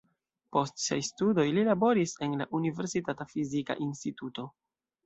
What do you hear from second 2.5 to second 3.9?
universitata fizika